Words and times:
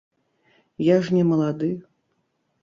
Я 0.85 0.95
ж 1.09 1.19
не 1.19 1.23
малады! 1.33 1.71